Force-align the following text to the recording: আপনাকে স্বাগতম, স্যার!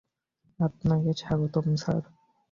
আপনাকে 0.59 1.11
স্বাগতম, 1.21 1.65
স্যার! 1.75 2.03